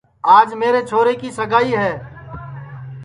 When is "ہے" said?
1.79-1.91